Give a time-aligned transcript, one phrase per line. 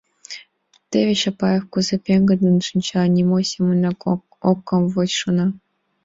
[0.89, 3.97] Теве Чапаев кузе пеҥгыдын шинча, нимо семынат
[4.51, 5.47] ок камвоч»,— шона.